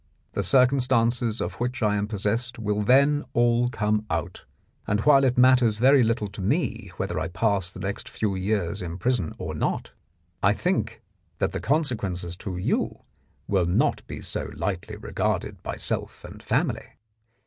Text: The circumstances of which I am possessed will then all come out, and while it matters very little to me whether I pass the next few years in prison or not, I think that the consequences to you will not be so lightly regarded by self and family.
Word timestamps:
The 0.33 0.41
circumstances 0.41 1.39
of 1.41 1.59
which 1.59 1.83
I 1.83 1.95
am 1.95 2.07
possessed 2.07 2.57
will 2.57 2.81
then 2.81 3.23
all 3.33 3.67
come 3.67 4.03
out, 4.09 4.45
and 4.87 4.99
while 5.01 5.23
it 5.23 5.37
matters 5.37 5.77
very 5.77 6.01
little 6.01 6.27
to 6.29 6.41
me 6.41 6.91
whether 6.97 7.19
I 7.19 7.27
pass 7.27 7.69
the 7.69 7.81
next 7.81 8.09
few 8.09 8.33
years 8.33 8.81
in 8.81 8.97
prison 8.97 9.35
or 9.37 9.53
not, 9.53 9.91
I 10.41 10.53
think 10.53 11.03
that 11.37 11.51
the 11.51 11.61
consequences 11.61 12.35
to 12.37 12.57
you 12.57 13.03
will 13.47 13.67
not 13.67 14.01
be 14.07 14.21
so 14.21 14.49
lightly 14.55 14.95
regarded 14.95 15.61
by 15.61 15.75
self 15.75 16.23
and 16.25 16.41
family. 16.41 16.95